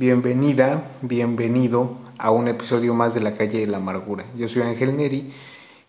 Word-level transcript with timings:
Bienvenida, 0.00 0.92
bienvenido 1.02 1.98
a 2.16 2.30
un 2.30 2.48
episodio 2.48 2.94
más 2.94 3.12
de 3.12 3.20
La 3.20 3.34
calle 3.34 3.60
de 3.60 3.66
la 3.66 3.76
amargura. 3.76 4.24
Yo 4.34 4.48
soy 4.48 4.62
Ángel 4.62 4.96
Neri 4.96 5.30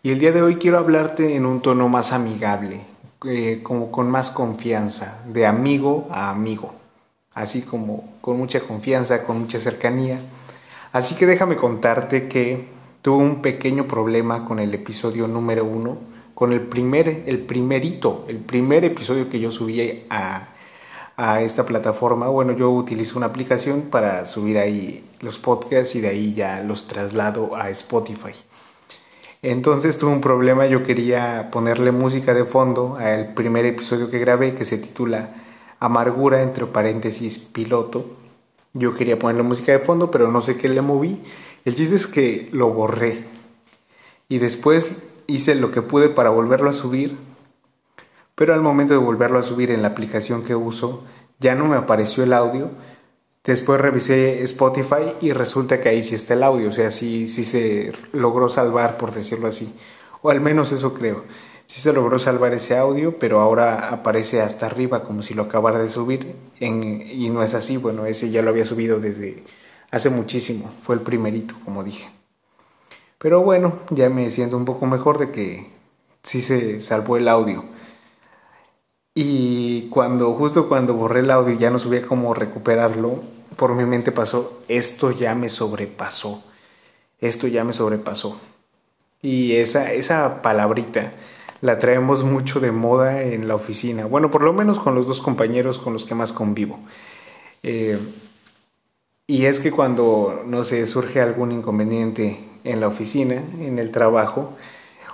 y 0.04 0.12
el 0.12 0.20
día 0.20 0.34
de 0.34 0.42
hoy 0.42 0.58
quiero 0.58 0.80
hablarte 0.80 1.38
en 1.38 1.46
un 1.46 1.62
tono 1.62 1.88
más 1.88 2.12
amigable, 2.12 2.82
eh, 3.26 3.62
como 3.64 3.90
con 3.90 4.12
más 4.12 4.30
confianza, 4.30 5.24
de 5.30 5.46
amigo 5.46 6.10
a 6.12 6.30
amigo, 6.30 6.74
así 7.34 7.62
como 7.62 8.16
con 8.20 8.36
mucha 8.36 8.60
confianza, 8.60 9.24
con 9.24 9.40
mucha 9.40 9.60
cercanía. 9.60 10.20
Así 10.92 11.16
que 11.16 11.26
déjame 11.26 11.56
contarte 11.56 12.28
que 12.28 12.68
tuve 13.02 13.24
un 13.24 13.42
pequeño 13.42 13.88
problema 13.88 14.44
con 14.44 14.60
el 14.60 14.74
episodio 14.74 15.26
número 15.30 15.64
uno, 15.64 16.00
con 16.36 16.52
el 16.52 16.60
primer, 16.60 17.24
el 17.28 17.40
primerito, 17.40 18.26
el 18.28 18.40
primer 18.40 18.84
episodio 18.84 19.30
que 19.30 19.40
yo 19.40 19.52
subí 19.52 20.04
a 20.10 20.50
a 21.22 21.44
esta 21.44 21.68
plataforma. 21.68 22.30
Bueno, 22.30 22.52
yo 22.54 22.72
utilizo 22.72 23.16
una 23.16 23.28
aplicación 23.28 23.84
para 23.92 24.26
subir 24.26 24.58
ahí 24.58 25.06
los 25.20 25.38
podcasts 25.38 25.96
y 25.96 26.02
de 26.02 26.08
ahí 26.08 26.34
ya 26.34 26.64
los 26.64 26.88
traslado 26.88 27.56
a 27.56 27.70
Spotify. 27.70 28.32
Entonces 29.44 30.00
tuve 30.00 30.14
un 30.14 30.22
problema, 30.22 30.66
yo 30.66 30.84
quería 30.84 31.50
ponerle 31.52 31.92
música 31.92 32.34
de 32.34 32.44
fondo 32.44 32.98
al 33.00 33.36
primer 33.36 33.68
episodio 33.68 34.10
que 34.10 34.18
grabé 34.18 34.56
que 34.56 34.66
se 34.66 34.80
titula 34.80 35.36
Amargura 35.80 36.42
entre 36.42 36.66
paréntesis 36.66 37.38
piloto. 37.38 38.18
Yo 38.74 38.96
quería 38.96 39.20
ponerle 39.20 39.44
música 39.44 39.74
de 39.74 39.80
fondo, 39.80 40.10
pero 40.10 40.32
no 40.32 40.42
sé 40.42 40.58
qué 40.58 40.70
le 40.70 40.82
moví. 40.82 41.22
El 41.66 41.76
chiste 41.76 41.98
es 41.98 42.08
que 42.08 42.50
lo 42.52 42.70
borré. 42.70 43.26
Y 44.28 44.40
después 44.40 44.88
hice 45.28 45.54
lo 45.54 45.72
que 45.72 45.84
pude 45.84 46.10
para 46.10 46.32
volverlo 46.32 46.72
a 46.72 46.74
subir, 46.74 47.16
pero 48.42 48.56
al 48.56 48.62
momento 48.64 48.96
de 48.96 49.00
volverlo 49.00 49.38
a 49.38 49.44
subir 49.44 49.70
en 49.70 49.84
la 49.84 49.90
aplicación 49.90 50.42
que 50.44 50.56
uso 50.56 51.04
ya 51.38 51.54
no 51.54 51.68
me 51.68 51.76
apareció 51.76 52.24
el 52.24 52.34
audio. 52.34 52.72
Después 53.44 53.80
revisé 53.80 54.42
Spotify 54.42 55.14
y 55.22 55.32
resulta 55.32 55.80
que 55.80 55.90
ahí 55.90 56.02
sí 56.02 56.16
está 56.16 56.34
el 56.34 56.42
audio, 56.42 56.70
o 56.70 56.72
sea, 56.72 56.90
sí, 56.90 57.28
sí 57.28 57.46
se 57.46 57.94
logró 58.14 58.50
salvar, 58.50 58.98
por 58.98 59.14
decirlo 59.14 59.48
así, 59.48 59.72
o 60.24 60.32
al 60.32 60.42
menos 60.42 60.72
eso 60.72 60.96
creo. 60.96 61.24
Sí 61.68 61.82
se 61.82 61.94
logró 61.94 62.18
salvar 62.18 62.56
ese 62.56 62.76
audio, 62.76 63.20
pero 63.20 63.42
ahora 63.42 63.90
aparece 63.90 64.42
hasta 64.42 64.66
arriba 64.66 65.04
como 65.04 65.22
si 65.22 65.36
lo 65.36 65.44
acabara 65.44 65.78
de 65.78 65.90
subir 65.90 66.34
y 66.60 67.30
no 67.30 67.44
es 67.44 67.54
así, 67.54 67.78
bueno, 67.78 68.08
ese 68.08 68.32
ya 68.32 68.42
lo 68.42 68.50
había 68.50 68.66
subido 68.66 69.00
desde 69.00 69.44
hace 69.92 70.10
muchísimo, 70.10 70.74
fue 70.80 70.96
el 70.96 71.02
primerito, 71.02 71.54
como 71.64 71.84
dije. 71.84 72.10
Pero 73.20 73.44
bueno, 73.44 73.76
ya 73.92 74.10
me 74.10 74.32
siento 74.32 74.58
un 74.58 74.66
poco 74.66 74.88
mejor 74.88 75.20
de 75.20 75.30
que 75.30 75.70
sí 76.24 76.42
se 76.42 76.82
salvó 76.82 77.18
el 77.18 77.28
audio. 77.28 77.66
Y 79.14 79.90
cuando, 79.90 80.34
justo 80.36 80.70
cuando 80.70 80.94
borré 80.94 81.20
el 81.20 81.32
audio 81.32 81.54
y 81.54 81.58
ya 81.58 81.70
no 81.70 81.80
sabía 81.80 82.08
cómo 82.08 82.34
recuperarlo, 82.34 83.22
por 83.58 83.76
mi 83.76 83.86
mente 83.86 84.12
pasó, 84.12 84.62
esto 84.70 85.12
ya 85.12 85.36
me 85.36 85.50
sobrepasó, 85.50 86.44
esto 87.20 87.48
ya 87.48 87.64
me 87.66 87.74
sobrepasó. 87.74 88.40
Y 89.22 89.58
esa, 89.58 89.92
esa 89.92 90.42
palabrita 90.42 91.12
la 91.60 91.78
traemos 91.78 92.24
mucho 92.24 92.60
de 92.60 92.72
moda 92.72 93.22
en 93.22 93.48
la 93.48 93.56
oficina, 93.56 94.06
bueno, 94.06 94.32
por 94.32 94.44
lo 94.44 94.54
menos 94.54 94.80
con 94.80 94.96
los 94.96 95.08
dos 95.08 95.22
compañeros 95.22 95.78
con 95.78 95.94
los 95.94 96.06
que 96.06 96.16
más 96.16 96.32
convivo. 96.32 96.80
Eh, 97.64 98.00
y 99.28 99.46
es 99.46 99.60
que 99.60 99.72
cuando, 99.72 100.44
no 100.48 100.64
sé, 100.64 100.88
surge 100.88 101.22
algún 101.22 101.52
inconveniente 101.52 102.40
en 102.64 102.80
la 102.80 102.88
oficina, 102.88 103.44
en 103.60 103.78
el 103.78 103.92
trabajo, 103.92 104.54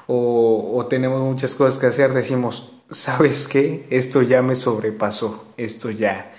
o, 0.08 0.73
o 0.75 0.86
tenemos 0.86 1.22
muchas 1.22 1.56
cosas 1.56 1.80
que 1.80 1.88
hacer, 1.88 2.14
decimos, 2.14 2.77
¿sabes 2.90 3.48
qué? 3.48 3.86
Esto 3.90 4.22
ya 4.22 4.42
me 4.42 4.56
sobrepasó, 4.56 5.46
esto 5.58 5.92
ya, 5.92 6.34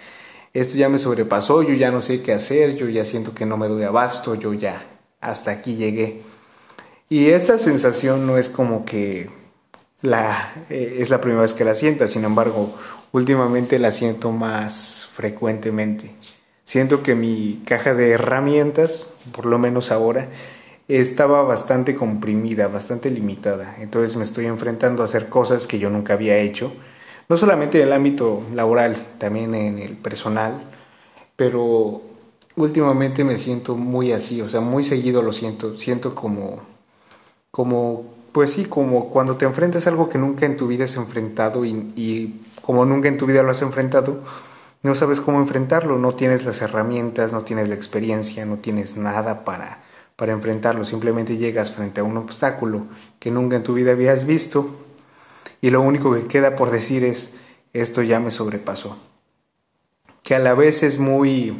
esto 0.55 0.77
ya 0.77 0.89
me 0.89 0.99
sobrepasó, 0.99 1.63
yo 1.63 1.75
ya 1.75 1.91
no 1.91 2.01
sé 2.01 2.23
qué 2.23 2.33
hacer, 2.33 2.77
yo 2.77 2.89
ya 2.89 3.05
siento 3.05 3.35
que 3.35 3.47
no 3.47 3.57
me 3.57 3.69
doy 3.69 3.85
abasto, 3.85 4.35
yo 4.35 4.55
ya, 4.55 4.87
hasta 5.21 5.51
aquí 5.51 5.77
llegué. 5.77 6.23
Y 7.09 7.29
esta 7.31 7.59
sensación 7.59 8.27
no 8.27 8.39
es 8.39 8.49
como 8.49 8.85
que 8.85 9.31
la, 10.03 10.53
eh, 10.71 10.99
es 11.01 11.11
la 11.11 11.21
primera 11.21 11.43
vez 11.43 11.55
que 11.55 11.65
la 11.65 11.75
sienta, 11.75 12.07
sin 12.07 12.25
embargo, 12.25 12.75
últimamente 13.13 13.79
la 13.79 13.93
siento 13.93 14.31
más 14.31 15.09
frecuentemente. 15.13 16.15
Siento 16.65 17.03
que 17.03 17.15
mi 17.15 17.63
caja 17.65 17.95
de 17.95 18.11
herramientas, 18.11 19.15
por 19.33 19.47
lo 19.47 19.59
menos 19.59 19.91
ahora, 19.91 20.29
estaba 20.89 21.43
bastante 21.43 21.95
comprimida, 21.95 22.69
bastante 22.69 23.11
limitada. 23.11 23.77
Entonces 23.79 24.17
me 24.17 24.25
estoy 24.25 24.47
enfrentando 24.47 25.03
a 25.03 25.05
hacer 25.05 25.29
cosas 25.29 25.67
que 25.67 25.79
yo 25.79 25.91
nunca 25.91 26.15
había 26.15 26.39
hecho, 26.39 26.73
no 27.29 27.37
solamente 27.37 27.79
en 27.79 27.89
el 27.89 27.93
ámbito 27.93 28.43
laboral, 28.55 28.97
también 29.19 29.55
en 29.55 29.79
el 29.79 29.97
personal, 29.97 30.63
pero 31.37 32.01
últimamente 32.57 33.23
me 33.23 33.37
siento 33.37 33.77
muy 33.77 34.13
así, 34.13 34.41
o 34.41 34.49
sea, 34.49 34.61
muy 34.61 34.83
seguido 34.83 35.23
lo 35.23 35.33
siento, 35.33 35.79
siento 35.79 36.15
como, 36.15 36.63
como, 37.51 38.15
pues 38.33 38.53
sí, 38.53 38.65
como 38.65 39.11
cuando 39.11 39.37
te 39.37 39.45
enfrentas 39.45 39.87
a 39.87 39.91
algo 39.91 40.09
que 40.09 40.17
nunca 40.17 40.47
en 40.47 40.57
tu 40.57 40.67
vida 40.67 40.87
has 40.87 40.97
enfrentado 40.97 41.67
y, 41.67 41.93
y 41.97 42.41
como 42.63 42.87
nunca 42.87 43.09
en 43.09 43.19
tu 43.19 43.27
vida 43.27 43.43
lo 43.43 43.51
has 43.51 43.61
enfrentado, 43.61 44.23
no 44.83 44.95
sabes 44.95 45.21
cómo 45.21 45.39
enfrentarlo, 45.39 45.99
no 45.99 46.15
tienes 46.15 46.45
las 46.45 46.63
herramientas, 46.63 47.33
no 47.33 47.43
tienes 47.43 47.69
la 47.69 47.75
experiencia, 47.75 48.47
no 48.47 48.57
tienes 48.57 48.97
nada 48.97 49.45
para 49.45 49.88
para 50.19 50.33
enfrentarlo. 50.33 50.85
Simplemente 50.85 51.37
llegas 51.37 51.71
frente 51.71 52.01
a 52.01 52.05
un 52.05 52.17
obstáculo 52.17 52.87
que 53.21 53.31
nunca 53.31 53.55
en 53.55 53.63
tu 53.63 53.75
vida 53.75 53.93
habías 53.93 54.27
visto 54.27 54.69
y 55.61 55.71
lo 55.71 55.81
único 55.81 56.13
que 56.13 56.27
queda 56.27 56.57
por 56.57 56.73
decir 56.73 57.05
es, 57.05 57.37
esto 57.73 58.03
ya 58.03 58.19
me 58.19 58.33
sobrepasó. 58.33 58.99
Que 60.25 60.35
a 60.35 60.41
la 60.41 60.55
vez 60.55 60.83
es 60.83 60.99
muy, 60.99 61.57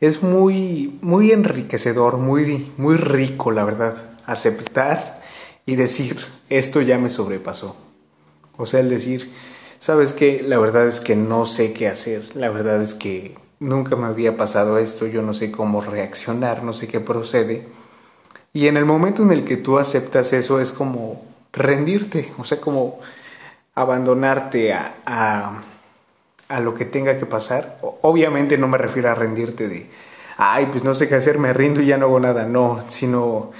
es 0.00 0.24
muy, 0.24 0.98
muy 1.02 1.30
enriquecedor, 1.30 2.18
muy, 2.18 2.72
muy 2.76 2.96
rico, 2.96 3.52
la 3.52 3.64
verdad, 3.64 3.94
aceptar 4.26 5.22
y 5.66 5.76
decir, 5.76 6.18
esto 6.48 6.80
ya 6.80 6.98
me 6.98 7.10
sobrepasó. 7.10 7.76
O 8.56 8.66
sea, 8.66 8.80
el 8.80 8.88
decir, 8.88 9.32
sabes 9.78 10.12
que 10.12 10.42
la 10.42 10.58
verdad 10.58 10.88
es 10.88 10.98
que 10.98 11.14
no 11.14 11.46
sé 11.46 11.72
qué 11.74 11.86
hacer, 11.86 12.34
la 12.34 12.50
verdad 12.50 12.82
es 12.82 12.94
que 12.94 13.36
nunca 13.60 13.96
me 13.96 14.06
había 14.06 14.36
pasado 14.36 14.78
esto, 14.78 15.06
yo 15.06 15.22
no 15.22 15.34
sé 15.34 15.50
cómo 15.50 15.80
reaccionar, 15.80 16.62
no 16.62 16.72
sé 16.72 16.88
qué 16.88 17.00
procede. 17.00 17.66
Y 18.52 18.68
en 18.68 18.76
el 18.76 18.84
momento 18.84 19.22
en 19.22 19.32
el 19.32 19.44
que 19.44 19.56
tú 19.56 19.78
aceptas 19.78 20.32
eso 20.32 20.60
es 20.60 20.72
como 20.72 21.22
rendirte, 21.52 22.32
o 22.38 22.44
sea, 22.44 22.60
como 22.60 23.00
abandonarte 23.74 24.72
a, 24.72 24.94
a, 25.06 25.62
a 26.48 26.60
lo 26.60 26.74
que 26.74 26.84
tenga 26.84 27.18
que 27.18 27.26
pasar. 27.26 27.78
Obviamente 28.02 28.58
no 28.58 28.68
me 28.68 28.78
refiero 28.78 29.10
a 29.10 29.14
rendirte 29.14 29.68
de, 29.68 29.88
ay, 30.36 30.66
pues 30.66 30.84
no 30.84 30.94
sé 30.94 31.08
qué 31.08 31.16
hacer, 31.16 31.38
me 31.38 31.52
rindo 31.52 31.80
y 31.80 31.86
ya 31.86 31.98
no 31.98 32.06
hago 32.06 32.20
nada, 32.20 32.46
no, 32.46 32.84
sino 32.88 33.52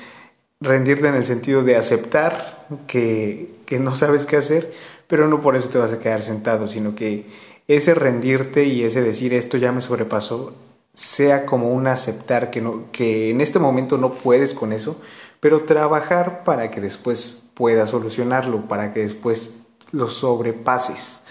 rendirte 0.60 1.08
en 1.08 1.14
el 1.14 1.24
sentido 1.24 1.62
de 1.62 1.76
aceptar 1.76 2.66
que, 2.86 3.54
que 3.66 3.78
no 3.78 3.96
sabes 3.96 4.26
qué 4.26 4.36
hacer, 4.36 4.72
pero 5.06 5.28
no 5.28 5.40
por 5.40 5.56
eso 5.56 5.68
te 5.68 5.78
vas 5.78 5.92
a 5.92 5.98
quedar 5.98 6.22
sentado, 6.22 6.68
sino 6.68 6.94
que 6.94 7.26
ese 7.68 7.94
rendirte 7.94 8.64
y 8.64 8.84
ese 8.84 9.02
decir 9.02 9.34
esto 9.34 9.56
ya 9.56 9.72
me 9.72 9.80
sobrepasó 9.80 10.54
sea 10.94 11.44
como 11.44 11.72
un 11.72 11.86
aceptar 11.88 12.50
que, 12.50 12.60
no, 12.60 12.84
que 12.92 13.30
en 13.30 13.40
este 13.40 13.58
momento 13.58 13.98
no 13.98 14.14
puedes 14.14 14.54
con 14.54 14.72
eso, 14.72 15.00
pero 15.40 15.64
trabajar 15.64 16.44
para 16.44 16.70
que 16.70 16.80
después 16.80 17.50
puedas 17.54 17.90
solucionarlo, 17.90 18.68
para 18.68 18.92
que 18.92 19.00
después 19.00 19.58
lo 19.90 20.08
sobrepases. 20.08 21.24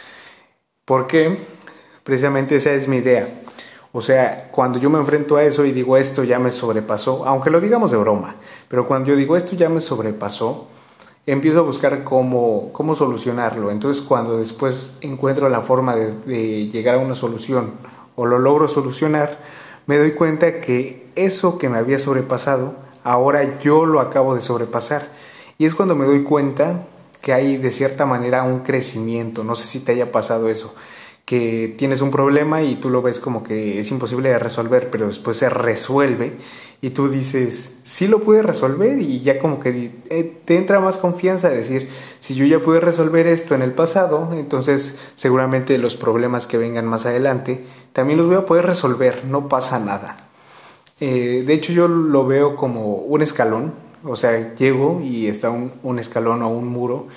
Porque 0.85 1.39
precisamente 2.03 2.57
esa 2.57 2.73
es 2.73 2.87
mi 2.87 2.97
idea. 2.97 3.27
O 3.93 4.01
sea, 4.01 4.49
cuando 4.51 4.79
yo 4.79 4.89
me 4.89 4.99
enfrento 4.99 5.37
a 5.37 5.43
eso 5.43 5.65
y 5.65 5.71
digo 5.71 5.97
esto 5.97 6.23
ya 6.23 6.39
me 6.39 6.51
sobrepasó, 6.51 7.25
aunque 7.25 7.49
lo 7.49 7.61
digamos 7.61 7.91
de 7.91 7.97
broma, 7.97 8.35
pero 8.67 8.87
cuando 8.87 9.09
yo 9.09 9.15
digo 9.15 9.37
esto 9.37 9.55
ya 9.55 9.69
me 9.69 9.81
sobrepasó, 9.81 10.67
empiezo 11.25 11.59
a 11.59 11.63
buscar 11.63 12.03
cómo, 12.03 12.71
cómo 12.73 12.95
solucionarlo. 12.95 13.71
Entonces 13.71 14.03
cuando 14.03 14.37
después 14.37 14.93
encuentro 15.01 15.49
la 15.49 15.61
forma 15.61 15.95
de, 15.95 16.67
llegar 16.67 16.95
a 16.95 16.99
una 16.99 17.15
solución 17.15 17.71
o 18.15 18.25
lo 18.25 18.39
logro 18.39 18.67
solucionar, 18.67 19.39
me 19.85 19.97
doy 19.97 20.11
cuenta 20.11 20.61
que 20.61 21.07
eso 21.15 21.57
que 21.57 21.69
me 21.69 21.77
había 21.77 21.99
sobrepasado, 21.99 22.75
ahora 23.03 23.59
yo 23.59 23.85
lo 23.85 23.99
acabo 23.99 24.35
de 24.35 24.41
sobrepasar. 24.41 25.07
Y 25.57 25.65
es 25.65 25.75
cuando 25.75 25.95
me 25.95 26.05
doy 26.05 26.23
cuenta 26.23 26.87
que 27.21 27.33
hay 27.33 27.57
de 27.57 27.71
cierta 27.71 28.05
manera 28.05 28.43
un 28.43 28.59
crecimiento. 28.59 29.43
No 29.43 29.55
sé 29.55 29.67
si 29.67 29.79
te 29.79 29.93
haya 29.93 30.11
pasado 30.11 30.49
eso 30.49 30.73
que 31.25 31.73
tienes 31.77 32.01
un 32.01 32.11
problema 32.11 32.63
y 32.63 32.75
tú 32.75 32.89
lo 32.89 33.01
ves 33.01 33.19
como 33.19 33.43
que 33.43 33.79
es 33.79 33.89
imposible 33.91 34.29
de 34.29 34.39
resolver, 34.39 34.89
pero 34.89 35.07
después 35.07 35.37
se 35.37 35.49
resuelve 35.49 36.37
y 36.81 36.89
tú 36.89 37.07
dices, 37.07 37.79
sí 37.83 38.07
lo 38.07 38.19
pude 38.19 38.43
resolver 38.43 38.99
y 38.99 39.21
ya 39.21 39.39
como 39.39 39.61
que 39.61 39.91
eh, 40.09 40.37
te 40.43 40.57
entra 40.57 40.81
más 40.81 40.97
confianza 40.97 41.47
de 41.47 41.57
decir, 41.57 41.89
si 42.19 42.35
yo 42.35 42.45
ya 42.45 42.59
pude 42.59 42.81
resolver 42.81 43.25
esto 43.27 43.55
en 43.55 43.61
el 43.61 43.71
pasado, 43.71 44.31
entonces 44.33 44.99
seguramente 45.15 45.77
los 45.77 45.95
problemas 45.95 46.45
que 46.45 46.57
vengan 46.57 46.85
más 46.85 47.05
adelante 47.05 47.63
también 47.93 48.19
los 48.19 48.27
voy 48.27 48.35
a 48.35 48.45
poder 48.45 48.65
resolver, 48.65 49.23
no 49.23 49.47
pasa 49.47 49.79
nada. 49.79 50.27
Eh, 50.99 51.43
de 51.47 51.53
hecho 51.53 51.71
yo 51.71 51.87
lo 51.87 52.27
veo 52.27 52.57
como 52.57 52.95
un 52.95 53.21
escalón, 53.21 53.73
o 54.03 54.17
sea, 54.17 54.53
llego 54.55 54.99
y 55.01 55.27
está 55.27 55.51
un, 55.51 55.71
un 55.83 55.99
escalón 55.99 56.41
o 56.41 56.49
un 56.49 56.67
muro 56.67 57.07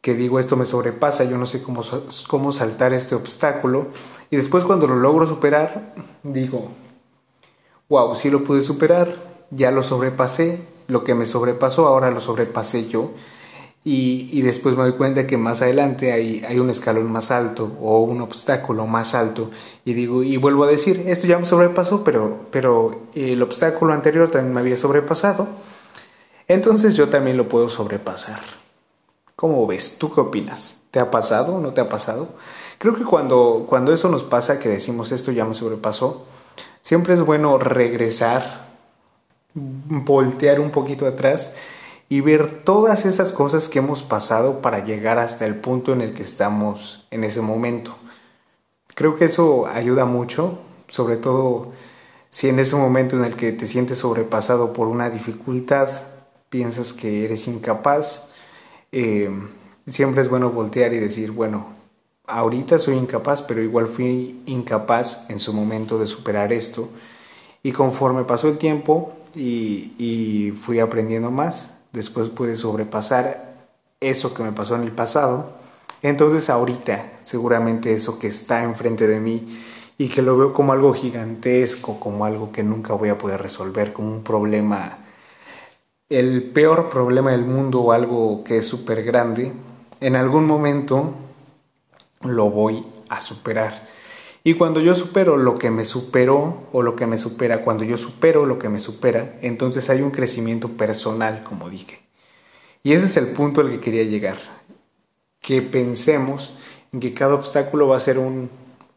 que 0.00 0.14
digo 0.14 0.38
esto 0.38 0.56
me 0.56 0.66
sobrepasa, 0.66 1.24
yo 1.24 1.36
no 1.36 1.46
sé 1.46 1.62
cómo, 1.62 1.82
cómo 2.28 2.52
saltar 2.52 2.94
este 2.94 3.14
obstáculo 3.14 3.88
y 4.30 4.36
después 4.36 4.64
cuando 4.64 4.86
lo 4.86 4.96
logro 4.96 5.26
superar 5.26 5.94
digo, 6.22 6.70
wow, 7.88 8.14
sí 8.14 8.30
lo 8.30 8.44
pude 8.44 8.62
superar, 8.62 9.30
ya 9.50 9.70
lo 9.70 9.82
sobrepasé, 9.82 10.60
lo 10.86 11.04
que 11.04 11.14
me 11.14 11.26
sobrepasó 11.26 11.86
ahora 11.86 12.10
lo 12.10 12.20
sobrepasé 12.20 12.86
yo. 12.86 13.10
Y, 13.82 14.42
después 14.42 14.76
me 14.76 14.82
doy 14.82 14.92
cuenta 14.92 15.26
que 15.26 15.38
más 15.38 15.62
adelante 15.62 16.12
hay, 16.12 16.44
hay, 16.46 16.58
un 16.58 16.68
escalón 16.68 17.10
más 17.10 17.30
alto 17.30 17.78
o 17.80 18.02
un 18.02 18.20
obstáculo 18.20 18.86
más 18.86 19.14
alto. 19.14 19.50
Y 19.86 19.94
digo 19.94 20.22
y 20.22 20.36
vuelvo 20.36 20.64
a 20.64 20.66
decir 20.66 21.04
esto 21.06 21.26
ya 21.26 21.38
me 21.38 21.46
sobrepasó 21.46 22.04
pero 22.04 22.40
pero 22.50 23.00
el 23.14 23.42
obstáculo 23.42 23.94
anterior 23.94 24.30
también 24.30 24.52
me 24.52 24.60
había 24.60 24.76
sobrepasado 24.76 25.48
entonces 26.46 26.94
yo 26.94 27.08
también 27.08 27.38
lo 27.38 27.48
puedo 27.48 27.70
sobrepasar 27.70 28.59
¿cómo 29.40 29.66
ves? 29.66 29.96
¿tú 29.98 30.12
qué 30.12 30.20
opinas? 30.20 30.80
¿te 30.90 31.00
ha 31.00 31.10
pasado 31.10 31.58
no 31.58 31.72
te 31.72 31.80
ha 31.80 31.88
pasado? 31.88 32.28
creo 32.78 32.94
que 32.94 33.04
cuando 33.04 33.64
cuando 33.68 33.92
eso 33.92 34.08
nos 34.08 34.22
pasa 34.22 34.58
que 34.58 34.68
decimos 34.68 35.12
esto 35.12 35.32
ya 35.32 35.44
me 35.44 35.54
sobrepasó 35.54 36.26
siempre 36.82 37.14
es 37.14 37.20
bueno 37.20 37.58
regresar 37.58 38.68
voltear 39.54 40.60
un 40.60 40.70
poquito 40.70 41.06
atrás 41.06 41.54
y 42.08 42.20
ver 42.20 42.64
todas 42.64 43.06
esas 43.06 43.32
cosas 43.32 43.68
que 43.68 43.78
hemos 43.78 44.02
pasado 44.02 44.60
para 44.60 44.84
llegar 44.84 45.18
hasta 45.18 45.46
el 45.46 45.54
punto 45.54 45.92
en 45.92 46.00
el 46.00 46.12
que 46.12 46.24
estamos 46.24 47.06
en 47.12 47.22
ese 47.22 47.40
momento. 47.40 47.96
Creo 48.96 49.16
que 49.16 49.26
eso 49.26 49.66
ayuda 49.66 50.04
mucho, 50.06 50.58
sobre 50.88 51.16
todo 51.16 51.68
si 52.28 52.48
en 52.48 52.58
ese 52.58 52.74
momento 52.74 53.16
en 53.16 53.24
el 53.24 53.36
que 53.36 53.52
te 53.52 53.68
sientes 53.68 53.98
sobrepasado 53.98 54.72
por 54.72 54.88
una 54.88 55.08
dificultad, 55.08 55.88
piensas 56.48 56.92
que 56.92 57.24
eres 57.24 57.46
incapaz, 57.46 58.30
eh, 58.92 59.30
siempre 59.86 60.22
es 60.22 60.28
bueno 60.28 60.50
voltear 60.50 60.92
y 60.92 60.98
decir, 60.98 61.30
bueno, 61.30 61.66
ahorita 62.26 62.78
soy 62.78 62.96
incapaz, 62.96 63.42
pero 63.42 63.62
igual 63.62 63.88
fui 63.88 64.42
incapaz 64.46 65.28
en 65.28 65.38
su 65.38 65.52
momento 65.52 65.98
de 65.98 66.06
superar 66.06 66.52
esto. 66.52 66.88
Y 67.62 67.72
conforme 67.72 68.24
pasó 68.24 68.48
el 68.48 68.58
tiempo 68.58 69.12
y, 69.34 69.92
y 69.98 70.52
fui 70.52 70.80
aprendiendo 70.80 71.30
más, 71.30 71.74
después 71.92 72.28
pude 72.30 72.56
sobrepasar 72.56 73.68
eso 74.00 74.32
que 74.32 74.42
me 74.42 74.52
pasó 74.52 74.76
en 74.76 74.82
el 74.82 74.92
pasado. 74.92 75.52
Entonces 76.02 76.48
ahorita 76.48 77.20
seguramente 77.22 77.92
eso 77.92 78.18
que 78.18 78.28
está 78.28 78.64
enfrente 78.64 79.06
de 79.06 79.20
mí 79.20 79.58
y 79.98 80.08
que 80.08 80.22
lo 80.22 80.36
veo 80.36 80.54
como 80.54 80.72
algo 80.72 80.94
gigantesco, 80.94 82.00
como 82.00 82.24
algo 82.24 82.52
que 82.52 82.62
nunca 82.62 82.94
voy 82.94 83.10
a 83.10 83.18
poder 83.18 83.42
resolver, 83.42 83.92
como 83.92 84.10
un 84.10 84.24
problema, 84.24 84.98
el 86.10 86.42
peor 86.42 86.90
problema 86.90 87.30
del 87.30 87.44
mundo 87.44 87.80
o 87.80 87.92
algo 87.92 88.42
que 88.44 88.58
es 88.58 88.66
súper 88.66 89.04
grande, 89.04 89.52
en 90.00 90.16
algún 90.16 90.44
momento 90.44 91.14
lo 92.22 92.50
voy 92.50 92.84
a 93.08 93.20
superar. 93.20 93.88
Y 94.42 94.54
cuando 94.54 94.80
yo 94.80 94.94
supero 94.94 95.36
lo 95.36 95.56
que 95.56 95.70
me 95.70 95.84
superó 95.84 96.66
o 96.72 96.82
lo 96.82 96.96
que 96.96 97.06
me 97.06 97.16
supera, 97.16 97.62
cuando 97.62 97.84
yo 97.84 97.96
supero 97.96 98.44
lo 98.44 98.58
que 98.58 98.68
me 98.68 98.80
supera, 98.80 99.38
entonces 99.40 99.88
hay 99.88 100.02
un 100.02 100.10
crecimiento 100.10 100.68
personal, 100.70 101.44
como 101.44 101.70
dije. 101.70 102.00
Y 102.82 102.94
ese 102.94 103.06
es 103.06 103.16
el 103.16 103.28
punto 103.28 103.60
al 103.60 103.70
que 103.70 103.80
quería 103.80 104.02
llegar. 104.02 104.38
Que 105.40 105.62
pensemos 105.62 106.54
en 106.92 107.00
que 107.00 107.14
cada 107.14 107.34
obstáculo 107.34 107.86
va 107.86 107.98
a 107.98 108.00
ser 108.00 108.18
un, 108.18 108.50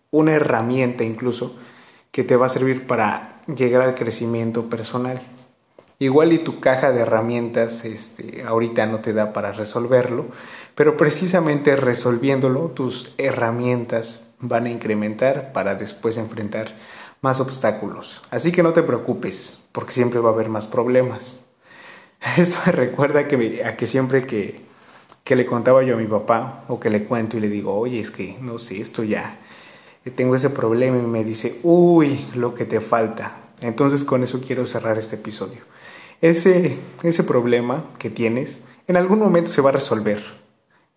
una 0.10 0.34
herramienta 0.34 1.04
incluso 1.04 1.56
que 2.12 2.24
te 2.24 2.38
va 2.38 2.48
a 2.48 2.50
servir 2.50 2.88
para 2.88 3.42
llegar 3.48 3.82
al 3.82 3.96
crecimiento 3.96 4.70
personal. 4.70 5.22
Igual 6.04 6.34
y 6.34 6.40
tu 6.40 6.60
caja 6.60 6.92
de 6.92 7.00
herramientas 7.00 7.86
este, 7.86 8.44
ahorita 8.44 8.88
no 8.88 9.00
te 9.00 9.14
da 9.14 9.32
para 9.32 9.54
resolverlo, 9.54 10.26
pero 10.76 10.98
precisamente 10.98 11.78
resolviéndolo 11.78 12.68
tus 12.72 13.14
herramientas 13.18 14.28
van 14.40 14.66
a 14.66 14.70
incrementar 14.70 15.54
para 15.54 15.76
después 15.76 16.18
enfrentar 16.18 16.76
más 17.22 17.40
obstáculos. 17.40 18.22
Así 18.32 18.52
que 18.52 18.64
no 18.64 18.74
te 18.74 18.84
preocupes, 18.84 19.62
porque 19.72 19.94
siempre 19.94 20.20
va 20.20 20.32
a 20.32 20.34
haber 20.34 20.50
más 20.50 20.68
problemas. 20.68 21.40
Esto 22.38 22.60
me 22.66 22.74
recuerda 22.74 23.30
que 23.30 23.64
a 23.64 23.78
que 23.78 23.88
siempre 23.88 24.26
que, 24.26 24.60
que 25.24 25.38
le 25.38 25.46
contaba 25.46 25.84
yo 25.84 25.96
a 25.96 26.00
mi 26.00 26.08
papá 26.08 26.66
o 26.68 26.82
que 26.82 26.90
le 26.90 27.06
cuento 27.06 27.38
y 27.38 27.40
le 27.40 27.48
digo, 27.48 27.74
oye, 27.76 28.02
es 28.02 28.12
que 28.12 28.36
no 28.42 28.60
sé, 28.60 28.82
esto 28.82 29.06
ya, 29.06 29.40
tengo 30.18 30.36
ese 30.36 30.50
problema 30.50 30.98
y 30.98 31.04
me 31.04 31.24
dice, 31.24 31.62
uy, 31.64 32.26
lo 32.36 32.56
que 32.56 32.66
te 32.66 32.82
falta. 32.82 33.38
Entonces 33.62 34.04
con 34.04 34.22
eso 34.22 34.42
quiero 34.46 34.66
cerrar 34.66 34.98
este 34.98 35.16
episodio. 35.16 35.62
Ese, 36.24 36.78
ese 37.04 37.22
problema 37.26 37.84
que 38.00 38.10
tienes 38.10 38.60
en 38.88 38.96
algún 38.96 39.20
momento 39.20 39.52
se 39.52 39.62
va 39.62 39.72
a 39.72 39.74
resolver. 39.74 40.24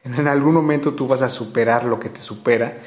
En 0.05 0.29
algún 0.29 0.55
momento 0.55 0.95
tú 0.95 1.09
vas 1.09 1.21
a 1.21 1.29
superar 1.29 1.85
lo 1.85 1.99
que 1.99 2.09
te 2.09 2.21
supera 2.21 2.79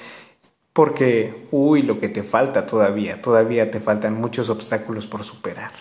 porque, 0.72 1.48
uy, 1.52 1.82
lo 1.82 2.00
que 2.00 2.08
te 2.08 2.24
falta 2.24 2.66
todavía, 2.66 3.22
todavía 3.22 3.72
te 3.72 3.82
faltan 3.82 4.14
muchos 4.14 4.50
obstáculos 4.50 5.06
por 5.06 5.26
superar. 5.26 5.74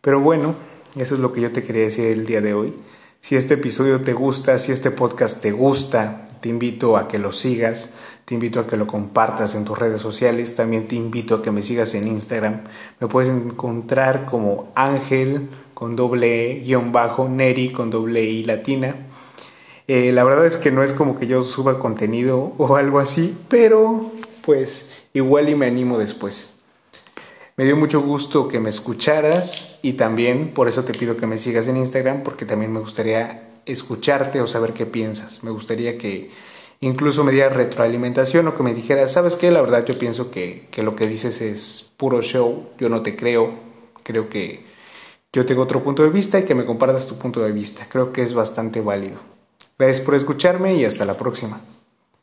Pero 0.00 0.20
bueno, 0.20 0.54
eso 0.94 1.16
es 1.16 1.20
lo 1.20 1.32
que 1.32 1.40
yo 1.40 1.50
te 1.50 1.64
quería 1.64 1.82
decir 1.82 2.06
el 2.06 2.26
día 2.26 2.40
de 2.40 2.54
hoy. 2.54 2.72
Si 3.20 3.34
este 3.34 3.54
episodio 3.54 4.02
te 4.02 4.12
gusta, 4.12 4.56
si 4.60 4.70
este 4.70 4.92
podcast 4.92 5.42
te 5.42 5.50
gusta, 5.50 6.28
te 6.40 6.48
invito 6.48 6.96
a 6.96 7.08
que 7.08 7.18
lo 7.18 7.32
sigas, 7.32 7.90
te 8.24 8.34
invito 8.34 8.60
a 8.60 8.66
que 8.66 8.76
lo 8.76 8.86
compartas 8.86 9.54
en 9.54 9.64
tus 9.64 9.78
redes 9.78 10.00
sociales, 10.00 10.54
también 10.54 10.88
te 10.88 10.94
invito 10.94 11.34
a 11.34 11.42
que 11.42 11.50
me 11.50 11.62
sigas 11.62 11.94
en 11.94 12.06
Instagram. 12.06 12.62
Me 13.00 13.08
puedes 13.08 13.28
encontrar 13.28 14.26
como 14.26 14.72
Ángel 14.74 15.48
con 15.74 15.96
doble 15.96 16.52
E, 16.52 16.60
guion 16.60 16.92
bajo, 16.92 17.28
Neri 17.28 17.72
con 17.72 17.90
doble 17.90 18.24
I 18.24 18.44
latina. 18.44 19.06
Eh, 19.88 20.12
la 20.12 20.22
verdad 20.22 20.46
es 20.46 20.56
que 20.56 20.70
no 20.70 20.84
es 20.84 20.92
como 20.92 21.18
que 21.18 21.26
yo 21.26 21.42
suba 21.42 21.80
contenido 21.80 22.52
o 22.58 22.76
algo 22.76 23.00
así, 23.00 23.36
pero 23.48 24.12
pues 24.42 24.92
igual 25.12 25.48
y 25.48 25.56
me 25.56 25.66
animo 25.66 25.98
después. 25.98 26.54
Me 27.56 27.64
dio 27.64 27.76
mucho 27.76 28.00
gusto 28.00 28.48
que 28.48 28.60
me 28.60 28.70
escucharas 28.70 29.78
y 29.82 29.94
también 29.94 30.54
por 30.54 30.68
eso 30.68 30.84
te 30.84 30.94
pido 30.94 31.16
que 31.16 31.26
me 31.26 31.36
sigas 31.36 31.66
en 31.66 31.76
Instagram 31.76 32.22
porque 32.22 32.46
también 32.46 32.72
me 32.72 32.80
gustaría 32.80 33.49
escucharte 33.66 34.40
o 34.40 34.46
saber 34.46 34.72
qué 34.72 34.86
piensas. 34.86 35.42
Me 35.44 35.50
gustaría 35.50 35.98
que 35.98 36.30
incluso 36.80 37.24
me 37.24 37.32
dieras 37.32 37.56
retroalimentación 37.56 38.48
o 38.48 38.56
que 38.56 38.62
me 38.62 38.74
dijeras, 38.74 39.12
¿sabes 39.12 39.36
qué? 39.36 39.50
La 39.50 39.60
verdad 39.60 39.84
yo 39.84 39.98
pienso 39.98 40.30
que, 40.30 40.66
que 40.70 40.82
lo 40.82 40.96
que 40.96 41.06
dices 41.06 41.40
es 41.40 41.92
puro 41.96 42.22
show, 42.22 42.70
yo 42.78 42.88
no 42.88 43.02
te 43.02 43.16
creo, 43.16 43.54
creo 44.02 44.28
que 44.28 44.64
yo 45.32 45.46
tengo 45.46 45.62
otro 45.62 45.84
punto 45.84 46.02
de 46.02 46.10
vista 46.10 46.40
y 46.40 46.44
que 46.44 46.54
me 46.54 46.64
compartas 46.64 47.06
tu 47.06 47.16
punto 47.16 47.40
de 47.40 47.52
vista. 47.52 47.86
Creo 47.88 48.12
que 48.12 48.22
es 48.22 48.34
bastante 48.34 48.80
válido. 48.80 49.20
Gracias 49.78 50.04
por 50.04 50.14
escucharme 50.14 50.74
y 50.74 50.84
hasta 50.84 51.04
la 51.04 51.16
próxima. 51.16 51.60